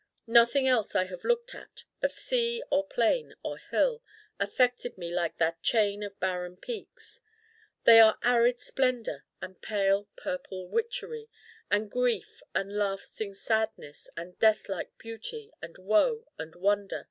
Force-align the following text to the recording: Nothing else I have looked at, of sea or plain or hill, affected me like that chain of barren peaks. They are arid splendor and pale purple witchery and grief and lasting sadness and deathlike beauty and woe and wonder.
Nothing 0.25 0.67
else 0.67 0.95
I 0.95 1.03
have 1.05 1.23
looked 1.23 1.53
at, 1.53 1.83
of 2.01 2.11
sea 2.11 2.63
or 2.71 2.87
plain 2.87 3.35
or 3.43 3.59
hill, 3.59 4.01
affected 4.39 4.97
me 4.97 5.11
like 5.13 5.37
that 5.37 5.61
chain 5.61 6.01
of 6.01 6.19
barren 6.19 6.57
peaks. 6.57 7.21
They 7.83 7.99
are 7.99 8.17
arid 8.23 8.59
splendor 8.59 9.25
and 9.43 9.61
pale 9.61 10.09
purple 10.15 10.67
witchery 10.67 11.29
and 11.69 11.91
grief 11.91 12.41
and 12.55 12.75
lasting 12.79 13.35
sadness 13.35 14.09
and 14.17 14.39
deathlike 14.39 14.97
beauty 14.97 15.51
and 15.61 15.77
woe 15.77 16.25
and 16.39 16.55
wonder. 16.55 16.99